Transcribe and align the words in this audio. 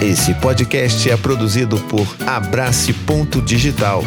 Esse 0.00 0.32
podcast 0.34 1.10
é 1.10 1.16
produzido 1.16 1.76
por 1.88 2.06
Abrace 2.24 2.92
Ponto 2.92 3.42
Digital. 3.42 4.04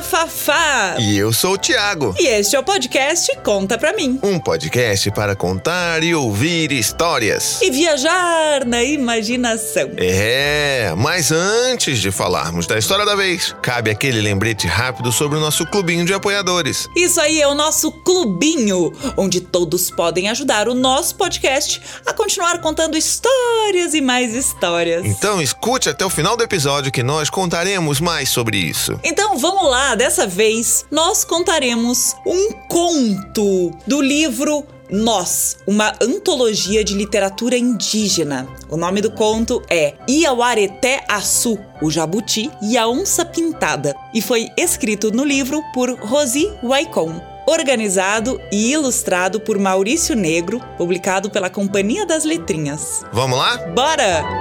A 0.00 0.02
Fafá. 0.02 0.96
E 0.98 1.18
eu 1.18 1.30
sou 1.30 1.52
o 1.52 1.58
Thiago. 1.58 2.14
E 2.18 2.26
este 2.26 2.56
é 2.56 2.58
o 2.58 2.62
podcast 2.62 3.36
Conta 3.44 3.76
Pra 3.76 3.92
Mim. 3.92 4.18
Um 4.22 4.40
podcast 4.40 5.10
para 5.10 5.36
contar 5.36 6.02
e 6.02 6.14
ouvir 6.14 6.72
histórias. 6.72 7.60
E 7.60 7.70
viajar 7.70 8.64
na 8.64 8.82
imaginação. 8.82 9.90
É, 9.98 10.94
mas 10.96 11.30
antes 11.30 11.98
de 11.98 12.10
falarmos 12.10 12.66
da 12.66 12.78
história 12.78 13.04
da 13.04 13.14
vez, 13.14 13.54
cabe 13.60 13.90
aquele 13.90 14.22
lembrete 14.22 14.66
rápido 14.66 15.12
sobre 15.12 15.36
o 15.36 15.40
nosso 15.40 15.66
clubinho 15.66 16.06
de 16.06 16.14
apoiadores. 16.14 16.88
Isso 16.96 17.20
aí 17.20 17.42
é 17.42 17.46
o 17.46 17.54
nosso 17.54 17.92
clubinho, 17.92 18.92
onde 19.18 19.42
todos 19.42 19.90
podem 19.90 20.30
ajudar 20.30 20.66
o 20.66 20.74
nosso 20.74 21.14
podcast 21.16 21.80
a 22.06 22.14
continuar 22.14 22.58
contando 22.62 22.96
histórias 22.96 23.92
e 23.92 24.00
mais 24.00 24.34
histórias. 24.34 25.04
Então 25.04 25.42
escute 25.42 25.90
até 25.90 26.06
o 26.06 26.10
final 26.10 26.38
do 26.38 26.42
episódio 26.42 26.90
que 26.90 27.02
nós 27.02 27.28
contaremos 27.28 28.00
mais 28.00 28.30
sobre 28.30 28.56
isso. 28.56 28.98
Então 29.04 29.36
vamos 29.36 29.70
lá, 29.70 29.89
dessa 29.94 30.26
vez 30.26 30.84
nós 30.90 31.24
contaremos 31.24 32.14
um 32.26 32.52
conto 32.68 33.70
do 33.86 34.00
livro 34.00 34.64
Nós, 34.90 35.56
uma 35.66 35.92
antologia 36.00 36.82
de 36.82 36.94
literatura 36.94 37.56
indígena. 37.56 38.48
O 38.68 38.76
nome 38.76 39.00
do 39.00 39.10
conto 39.10 39.62
é 39.68 39.94
Iauareté 40.08 41.04
Açu, 41.08 41.58
o 41.80 41.90
Jabuti 41.90 42.50
e 42.62 42.76
a 42.76 42.88
Onça 42.88 43.24
Pintada, 43.24 43.94
e 44.12 44.20
foi 44.20 44.48
escrito 44.56 45.10
no 45.10 45.24
livro 45.24 45.62
por 45.72 45.90
Rosi 45.98 46.50
Waicon. 46.62 47.20
Organizado 47.46 48.40
e 48.52 48.72
ilustrado 48.72 49.40
por 49.40 49.58
Maurício 49.58 50.14
Negro, 50.14 50.60
publicado 50.76 51.30
pela 51.30 51.50
Companhia 51.50 52.06
das 52.06 52.24
Letrinhas. 52.24 53.04
Vamos 53.12 53.38
lá? 53.38 53.56
Bora! 53.74 54.39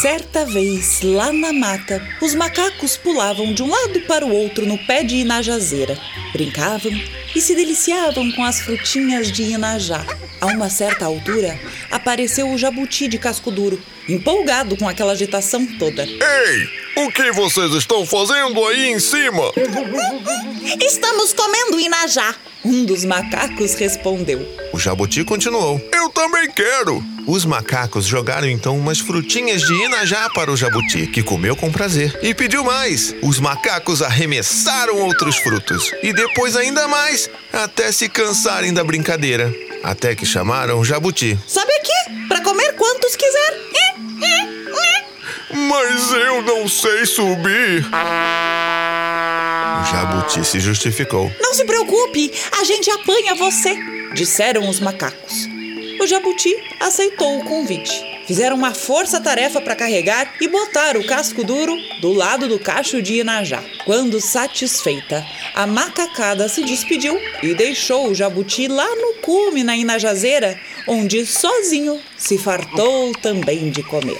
Certa 0.00 0.44
vez, 0.44 1.00
lá 1.02 1.32
na 1.32 1.52
mata, 1.52 2.00
os 2.22 2.32
macacos 2.32 2.96
pulavam 2.96 3.52
de 3.52 3.64
um 3.64 3.68
lado 3.68 4.00
para 4.02 4.24
o 4.24 4.32
outro 4.32 4.64
no 4.64 4.78
pé 4.86 5.02
de 5.02 5.16
inajazeira. 5.16 5.98
Brincavam 6.32 6.92
e 7.34 7.40
se 7.40 7.52
deliciavam 7.52 8.30
com 8.30 8.44
as 8.44 8.60
frutinhas 8.60 9.32
de 9.32 9.42
inajá. 9.42 10.06
A 10.40 10.46
uma 10.46 10.70
certa 10.70 11.04
altura, 11.04 11.58
apareceu 11.90 12.48
o 12.48 12.56
jabuti 12.56 13.08
de 13.08 13.18
casco 13.18 13.50
duro, 13.50 13.82
empolgado 14.08 14.76
com 14.76 14.88
aquela 14.88 15.14
agitação 15.14 15.66
toda. 15.66 16.04
Ei, 16.04 16.68
o 16.98 17.12
que 17.12 17.30
vocês 17.32 17.72
estão 17.74 18.04
fazendo 18.04 18.64
aí 18.66 18.90
em 18.90 18.98
cima? 18.98 19.52
Estamos 20.80 21.32
comendo 21.32 21.78
inajá, 21.78 22.34
um 22.64 22.84
dos 22.84 23.04
macacos 23.04 23.74
respondeu. 23.74 24.46
O 24.72 24.78
jabuti 24.78 25.22
continuou. 25.24 25.80
Eu 25.92 26.08
também 26.10 26.50
quero. 26.50 27.02
Os 27.26 27.44
macacos 27.44 28.04
jogaram 28.04 28.48
então 28.48 28.76
umas 28.76 28.98
frutinhas 28.98 29.62
de 29.62 29.74
inajá 29.74 30.28
para 30.30 30.50
o 30.50 30.56
jabuti, 30.56 31.06
que 31.06 31.22
comeu 31.22 31.54
com 31.54 31.70
prazer 31.70 32.18
e 32.22 32.34
pediu 32.34 32.64
mais. 32.64 33.14
Os 33.22 33.38
macacos 33.38 34.02
arremessaram 34.02 34.98
outros 34.98 35.36
frutos 35.36 35.92
e 36.02 36.12
depois 36.12 36.56
ainda 36.56 36.88
mais, 36.88 37.30
até 37.52 37.92
se 37.92 38.08
cansarem 38.08 38.72
da 38.72 38.82
brincadeira. 38.82 39.54
Até 39.84 40.16
que 40.16 40.26
chamaram 40.26 40.80
o 40.80 40.84
jabuti. 40.84 41.38
Sobe 41.46 41.72
aqui, 41.74 42.26
para 42.26 42.40
comer 42.40 42.72
quantos 42.72 43.14
quiser. 43.14 43.97
Mas 45.68 46.12
eu 46.12 46.40
não 46.40 46.66
sei 46.66 47.04
subir. 47.04 47.84
O 49.82 49.84
jabuti 49.84 50.42
se 50.42 50.58
justificou. 50.58 51.30
Não 51.38 51.52
se 51.52 51.62
preocupe, 51.66 52.32
a 52.58 52.64
gente 52.64 52.90
apanha 52.90 53.34
você, 53.34 53.76
disseram 54.14 54.66
os 54.66 54.80
macacos. 54.80 55.46
O 56.00 56.06
jabuti 56.06 56.56
aceitou 56.80 57.38
o 57.38 57.44
convite. 57.44 57.92
Fizeram 58.26 58.56
uma 58.56 58.74
força-tarefa 58.74 59.60
para 59.60 59.76
carregar 59.76 60.34
e 60.40 60.48
botar 60.48 60.96
o 60.96 61.06
casco 61.06 61.44
duro 61.44 61.76
do 62.00 62.12
lado 62.14 62.48
do 62.48 62.58
cacho 62.58 63.02
de 63.02 63.20
Inajá. 63.20 63.62
Quando 63.84 64.20
satisfeita, 64.20 65.24
a 65.54 65.66
macacada 65.66 66.48
se 66.48 66.64
despediu 66.64 67.18
e 67.42 67.54
deixou 67.54 68.08
o 68.08 68.14
jabuti 68.14 68.68
lá 68.68 68.88
no 68.96 69.14
cume 69.22 69.62
na 69.62 69.76
Inajazeira, 69.76 70.58
onde 70.86 71.26
sozinho 71.26 72.00
se 72.16 72.38
fartou 72.38 73.12
também 73.12 73.70
de 73.70 73.82
comer. 73.82 74.18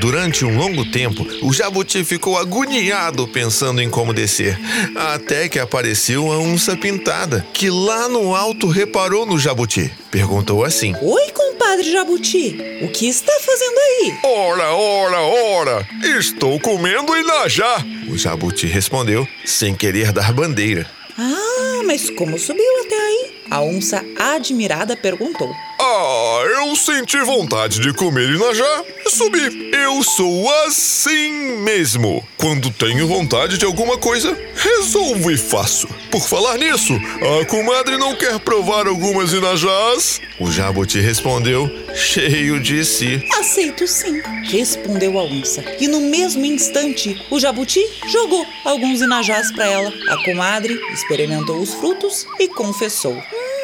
Durante 0.00 0.44
um 0.44 0.56
longo 0.56 0.84
tempo, 0.90 1.26
o 1.42 1.52
jabuti 1.52 2.04
ficou 2.04 2.38
agoniado 2.38 3.26
pensando 3.28 3.82
em 3.82 3.90
como 3.90 4.12
descer, 4.12 4.58
até 4.94 5.48
que 5.48 5.58
apareceu 5.58 6.32
a 6.32 6.38
onça 6.38 6.76
pintada, 6.76 7.46
que 7.52 7.68
lá 7.70 8.08
no 8.08 8.34
alto 8.34 8.68
reparou 8.68 9.26
no 9.26 9.38
jabuti. 9.38 9.90
Perguntou 10.10 10.64
assim: 10.64 10.94
Oi, 11.02 11.30
compadre 11.32 11.90
jabuti, 11.90 12.56
o 12.82 12.88
que 12.88 13.08
está 13.08 13.32
fazendo 13.40 13.78
aí? 13.78 14.14
Ora, 14.24 14.72
ora, 14.72 15.20
ora! 15.20 15.88
Estou 16.18 16.58
comendo 16.60 17.16
inajá! 17.16 17.84
O 18.08 18.16
jabuti 18.16 18.66
respondeu, 18.66 19.28
sem 19.44 19.74
querer 19.74 20.12
dar 20.12 20.32
bandeira. 20.32 20.88
Ah, 21.18 21.82
mas 21.84 22.08
como 22.10 22.38
subiu 22.38 22.80
até 22.84 22.94
aí? 22.94 23.42
A 23.50 23.60
onça 23.60 24.04
admirada 24.16 24.96
perguntou. 24.96 25.50
Ah, 25.90 26.42
eu 26.60 26.76
senti 26.76 27.16
vontade 27.22 27.80
de 27.80 27.94
comer 27.94 28.28
inajá 28.28 28.84
e 29.06 29.10
subi. 29.10 29.70
Eu 29.72 30.02
sou 30.02 30.52
assim 30.66 31.56
mesmo. 31.62 32.22
Quando 32.36 32.70
tenho 32.70 33.08
vontade 33.08 33.56
de 33.56 33.64
alguma 33.64 33.96
coisa, 33.96 34.38
resolvo 34.54 35.30
e 35.30 35.38
faço. 35.38 35.88
Por 36.10 36.20
falar 36.20 36.58
nisso, 36.58 36.92
a 36.92 37.46
comadre 37.46 37.96
não 37.96 38.14
quer 38.14 38.38
provar 38.38 38.86
algumas 38.86 39.32
inajás? 39.32 40.20
O 40.38 40.52
jabuti 40.52 41.00
respondeu, 41.00 41.70
cheio 41.94 42.60
de 42.60 42.84
si. 42.84 43.26
Aceito 43.38 43.86
sim, 43.86 44.20
respondeu 44.44 45.18
a 45.18 45.24
onça. 45.24 45.64
E 45.80 45.88
no 45.88 46.02
mesmo 46.02 46.44
instante, 46.44 47.18
o 47.30 47.40
jabuti 47.40 47.80
jogou 48.08 48.46
alguns 48.62 49.00
inajás 49.00 49.50
para 49.52 49.66
ela. 49.66 49.90
A 50.10 50.22
comadre 50.22 50.78
experimentou 50.92 51.58
os 51.58 51.72
frutos 51.72 52.26
e 52.38 52.46
confessou: 52.46 53.16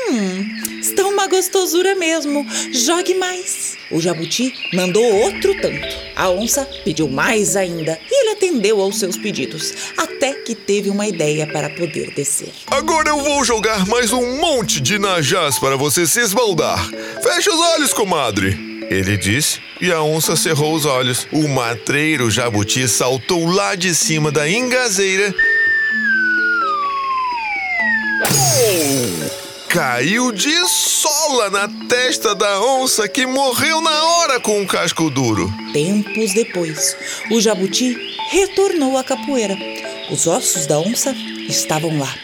Hum, 0.08 0.73
uma 1.24 1.28
gostosura 1.28 1.94
mesmo. 1.94 2.46
Jogue 2.70 3.14
mais. 3.14 3.76
O 3.90 4.00
jabuti 4.00 4.52
mandou 4.74 5.02
outro 5.02 5.58
tanto. 5.60 5.96
A 6.14 6.28
onça 6.28 6.68
pediu 6.84 7.08
mais 7.08 7.56
ainda 7.56 7.98
e 8.10 8.20
ele 8.20 8.30
atendeu 8.32 8.80
aos 8.80 8.98
seus 8.98 9.16
pedidos, 9.16 9.72
até 9.96 10.34
que 10.34 10.54
teve 10.54 10.90
uma 10.90 11.06
ideia 11.06 11.46
para 11.46 11.70
poder 11.70 12.12
descer. 12.14 12.52
Agora 12.66 13.08
eu 13.08 13.22
vou 13.22 13.42
jogar 13.42 13.86
mais 13.86 14.12
um 14.12 14.38
monte 14.38 14.80
de 14.80 14.96
inajás 14.96 15.58
para 15.58 15.76
você 15.76 16.06
se 16.06 16.20
esbaldar. 16.20 16.90
Feche 17.22 17.48
os 17.48 17.60
olhos, 17.74 17.92
comadre. 17.92 18.74
Ele 18.90 19.16
disse, 19.16 19.60
e 19.80 19.90
a 19.90 20.02
onça 20.02 20.36
cerrou 20.36 20.74
os 20.74 20.84
olhos. 20.84 21.26
O 21.32 21.48
matreiro 21.48 22.30
jabuti 22.30 22.86
saltou 22.86 23.46
lá 23.46 23.74
de 23.74 23.94
cima 23.94 24.30
da 24.30 24.48
engazeira 24.48 25.34
caiu 29.74 30.30
de 30.30 30.54
sola 30.68 31.50
na 31.50 31.68
testa 31.88 32.32
da 32.32 32.60
onça 32.60 33.08
que 33.08 33.26
morreu 33.26 33.80
na 33.80 34.04
hora 34.04 34.38
com 34.38 34.62
o 34.62 34.66
casco 34.68 35.10
duro. 35.10 35.52
Tempos 35.72 36.32
depois, 36.32 36.96
o 37.28 37.40
jabuti 37.40 37.96
retornou 38.30 38.96
à 38.96 39.02
capoeira. 39.02 39.58
Os 40.12 40.28
ossos 40.28 40.66
da 40.66 40.78
onça 40.78 41.12
estavam 41.48 41.98
lá. 41.98 42.14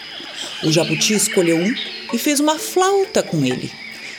O 0.62 0.70
jabuti 0.70 1.14
escolheu 1.14 1.56
um 1.56 1.74
e 2.12 2.18
fez 2.18 2.38
uma 2.38 2.56
flauta 2.56 3.20
com 3.20 3.44
ele. 3.44 3.68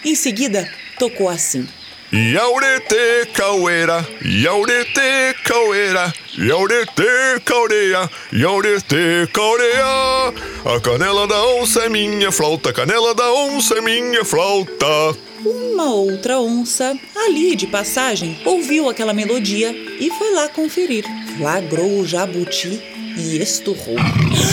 Em 0.03 0.13
seguida, 0.13 0.69
tocou 0.99 1.29
assim. 1.29 1.65
Iaurete 2.13 3.31
caueira, 3.33 4.05
iaurete 4.21 5.33
caueira, 5.45 6.13
iaurete 6.37 7.39
caureia, 7.45 8.09
iaurete 8.33 9.29
caureia. 9.31 10.33
A 10.65 10.77
canela 10.81 11.25
da 11.25 11.41
onça 11.55 11.85
é 11.85 11.89
minha 11.89 12.29
flauta, 12.29 12.71
a 12.71 12.73
canela 12.73 13.15
da 13.15 13.31
onça 13.31 13.75
é 13.75 13.81
minha 13.81 14.25
flauta. 14.25 15.15
Uma 15.45 15.93
outra 15.93 16.37
onça, 16.37 16.99
ali 17.15 17.55
de 17.55 17.67
passagem, 17.67 18.37
ouviu 18.43 18.89
aquela 18.89 19.13
melodia 19.13 19.71
e 19.71 20.11
foi 20.11 20.33
lá 20.33 20.49
conferir. 20.49 21.05
Flagrou 21.37 21.99
o 21.99 22.05
jabuti 22.05 22.83
e 23.15 23.37
esturrou. 23.41 23.95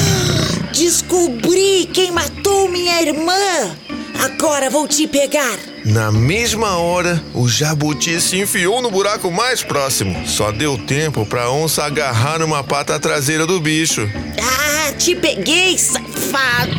Descobri 0.73 1.89
quem 1.93 2.13
matou 2.13 2.69
minha 2.69 3.03
irmã! 3.03 3.98
Agora 4.19 4.69
vou 4.69 4.88
te 4.88 5.06
pegar! 5.06 5.56
Na 5.85 6.11
mesma 6.11 6.76
hora, 6.76 7.23
o 7.32 7.49
jabuti 7.49 8.20
se 8.20 8.41
enfiou 8.41 8.82
no 8.82 8.91
buraco 8.91 9.31
mais 9.31 9.62
próximo. 9.62 10.26
Só 10.26 10.50
deu 10.50 10.76
tempo 10.76 11.25
pra 11.25 11.53
onça 11.53 11.85
agarrar 11.85 12.41
numa 12.41 12.65
pata 12.65 12.99
traseira 12.99 13.47
do 13.47 13.61
bicho. 13.61 14.11
Ah, 14.43 14.93
te 14.93 15.15
peguei, 15.15 15.79
safado! 15.79 16.75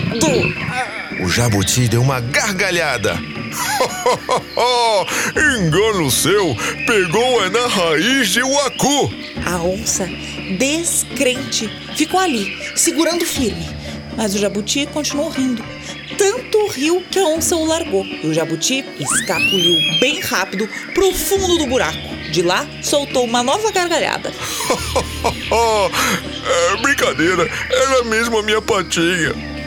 O 1.23 1.29
jabuti 1.29 1.87
deu 1.87 2.01
uma 2.01 2.19
gargalhada. 2.19 3.15
Engano 5.61 6.11
seu! 6.11 6.55
Pegou 6.85 7.45
é 7.45 7.49
na 7.49 7.67
raiz 7.67 8.27
de 8.29 8.43
uacu! 8.43 9.13
A 9.45 9.63
onça, 9.63 10.05
descrente, 10.57 11.69
ficou 11.95 12.19
ali, 12.19 12.57
segurando 12.75 13.25
firme. 13.25 13.65
Mas 14.17 14.35
o 14.35 14.37
jabuti 14.37 14.85
continuou 14.87 15.29
rindo. 15.29 15.63
Riu 16.69 17.03
que 17.09 17.19
a 17.19 17.23
onça 17.23 17.55
o 17.55 17.65
largou. 17.65 18.05
E 18.05 18.27
o 18.27 18.33
jabuti 18.33 18.85
escapuliu 18.99 19.99
bem 19.99 20.19
rápido 20.21 20.69
pro 20.93 21.11
fundo 21.13 21.57
do 21.57 21.67
buraco. 21.67 21.97
De 22.31 22.41
lá, 22.41 22.67
soltou 22.81 23.25
uma 23.25 23.41
nova 23.41 23.71
gargalhada. 23.71 24.31
é 26.45 26.81
brincadeira, 26.81 27.49
era 27.69 28.03
mesmo 28.03 28.37
a 28.37 28.43
minha 28.43 28.61
patinha. 28.61 29.58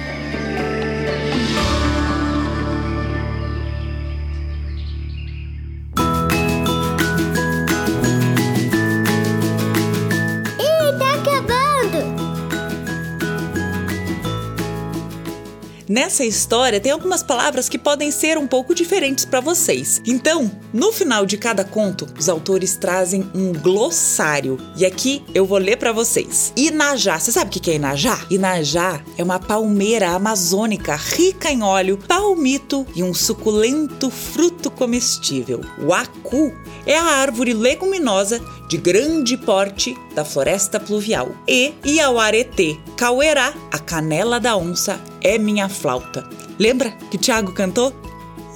Nessa 15.89 16.25
história 16.25 16.81
tem 16.81 16.93
algumas 16.93 17.23
palavras 17.23 17.69
que 17.69 17.79
podem 17.79 18.11
ser 18.11 18.39
um 18.39 18.47
pouco 18.47 18.75
diferentes 18.75 19.25
para 19.25 19.41
vocês. 19.41 20.01
Então, 20.07 20.51
no 20.73 20.93
final 20.93 21.27
de 21.27 21.37
cada 21.37 21.65
conto, 21.65 22.07
os 22.19 22.29
autores 22.29 22.77
trazem 22.77 23.29
um 23.35 23.53
glossário. 23.53 24.59
E 24.77 24.87
aqui 24.87 25.25
eu 25.35 25.45
vou 25.45 25.59
ler 25.59 25.77
para 25.77 25.93
vocês. 25.93 26.53
Inajá, 26.57 27.19
você 27.19 27.33
sabe 27.33 27.49
o 27.49 27.61
que 27.61 27.71
é 27.71 27.75
Inajá? 27.75 28.25
Inajá 28.31 29.03
é 29.19 29.23
uma 29.23 29.39
palmeira 29.39 30.11
amazônica 30.11 30.95
rica 30.95 31.51
em 31.51 31.63
óleo, 31.63 31.99
palmito 32.07 32.87
e 32.95 33.03
um 33.03 33.13
suculento 33.13 34.11
fruto 34.11 34.71
comestível. 34.71 35.61
O 35.85 35.93
acu 35.93 36.53
é 36.87 36.97
a 36.97 37.05
árvore 37.05 37.53
leguminosa 37.55 38.41
de 38.73 38.79
grande 38.79 39.37
porte 39.37 39.95
da 40.15 40.25
floresta 40.25 40.81
pluvial. 40.81 41.37
E 41.47 41.75
Iauaretê, 41.85 42.79
Cauerá, 42.97 43.53
a 43.71 43.79
canela 43.79 44.41
da 44.41 44.57
onça, 44.57 44.99
é 45.21 45.37
minha 45.37 45.69
flauta. 45.69 46.27
Lembra 46.59 46.91
que 47.11 47.19
o 47.19 47.21
Thiago 47.21 47.53
cantou? 47.53 47.93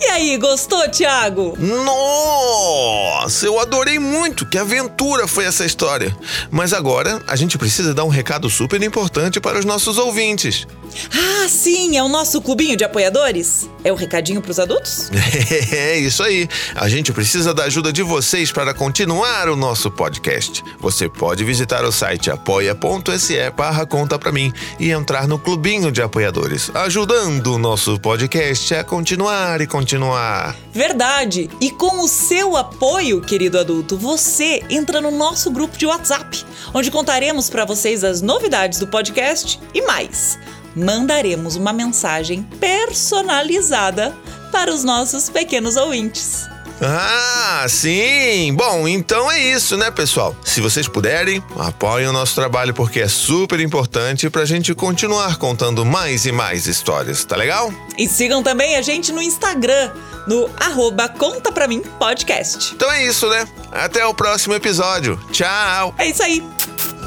E 0.00 0.04
aí, 0.04 0.38
gostou, 0.38 0.88
Thiago? 0.88 1.54
Nossa, 1.58 3.44
eu 3.44 3.60
adorei 3.60 3.98
muito. 3.98 4.46
Que 4.46 4.56
aventura 4.56 5.28
foi 5.28 5.44
essa 5.44 5.66
história. 5.66 6.16
Mas 6.50 6.72
agora 6.72 7.22
a 7.26 7.36
gente 7.36 7.58
precisa 7.58 7.92
dar 7.92 8.04
um 8.04 8.08
recado 8.08 8.48
super 8.48 8.82
importante 8.82 9.38
para 9.38 9.58
os 9.58 9.66
nossos 9.66 9.98
ouvintes. 9.98 10.66
Ah, 11.12 11.48
sim, 11.48 11.96
é 11.96 12.02
o 12.02 12.08
nosso 12.08 12.40
clubinho 12.40 12.76
de 12.76 12.84
apoiadores? 12.84 13.68
É 13.84 13.92
o 13.92 13.96
recadinho 13.96 14.40
pros 14.40 14.58
adultos? 14.58 15.10
É 15.76 15.98
isso 15.98 16.22
aí. 16.22 16.48
A 16.74 16.88
gente 16.88 17.12
precisa 17.12 17.52
da 17.54 17.64
ajuda 17.64 17.92
de 17.92 18.02
vocês 18.02 18.50
para 18.50 18.74
continuar 18.74 19.48
o 19.48 19.56
nosso 19.56 19.90
podcast. 19.90 20.62
Você 20.80 21.08
pode 21.08 21.44
visitar 21.44 21.84
o 21.84 21.92
site 21.92 22.30
apoia.se 22.30 23.50
barra 23.50 23.86
conta 23.86 24.18
pra 24.18 24.32
mim 24.32 24.52
e 24.78 24.90
entrar 24.90 25.26
no 25.26 25.38
clubinho 25.38 25.90
de 25.92 26.02
apoiadores, 26.02 26.70
ajudando 26.74 27.54
o 27.54 27.58
nosso 27.58 27.98
podcast 28.00 28.74
a 28.74 28.84
continuar 28.84 29.60
e 29.60 29.66
continuar. 29.66 30.56
Verdade! 30.72 31.48
E 31.60 31.70
com 31.70 32.02
o 32.02 32.08
seu 32.08 32.56
apoio, 32.56 33.20
querido 33.20 33.58
adulto, 33.58 33.96
você 33.96 34.62
entra 34.68 35.00
no 35.00 35.10
nosso 35.10 35.50
grupo 35.50 35.76
de 35.76 35.86
WhatsApp, 35.86 36.44
onde 36.74 36.90
contaremos 36.90 37.48
para 37.48 37.64
vocês 37.64 38.04
as 38.04 38.20
novidades 38.22 38.78
do 38.78 38.86
podcast 38.86 39.60
e 39.74 39.82
mais. 39.82 40.38
Mandaremos 40.76 41.56
uma 41.56 41.72
mensagem 41.72 42.42
personalizada 42.60 44.14
para 44.52 44.72
os 44.72 44.84
nossos 44.84 45.30
pequenos 45.30 45.76
ouvintes. 45.76 46.46
Ah, 46.80 47.64
sim! 47.68 48.52
Bom, 48.54 48.86
então 48.86 49.30
é 49.30 49.40
isso, 49.40 49.76
né, 49.78 49.90
pessoal? 49.90 50.36
Se 50.44 50.60
vocês 50.60 50.86
puderem, 50.86 51.42
apoiem 51.58 52.06
o 52.06 52.12
nosso 52.12 52.34
trabalho 52.34 52.74
porque 52.74 53.00
é 53.00 53.08
super 53.08 53.60
importante 53.60 54.28
pra 54.28 54.44
gente 54.44 54.74
continuar 54.74 55.36
contando 55.38 55.84
mais 55.86 56.26
e 56.26 56.32
mais 56.32 56.66
histórias, 56.66 57.24
tá 57.24 57.34
legal? 57.34 57.72
E 57.96 58.06
sigam 58.06 58.42
também 58.42 58.76
a 58.76 58.82
gente 58.82 59.10
no 59.10 59.22
Instagram, 59.22 59.90
no 60.26 60.50
arroba 60.60 61.08
Conta 61.08 61.50
Pra 61.50 61.66
Mim 61.66 61.80
Podcast. 61.98 62.74
Então 62.74 62.92
é 62.92 63.06
isso, 63.06 63.26
né? 63.28 63.48
Até 63.72 64.04
o 64.04 64.12
próximo 64.12 64.54
episódio. 64.54 65.18
Tchau! 65.32 65.94
É 65.96 66.08
isso 66.10 66.22
aí. 66.22 66.46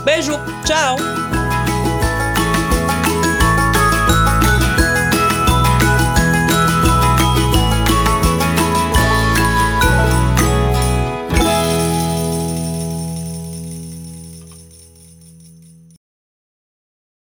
Beijo, 0.04 0.32
tchau! 0.66 1.39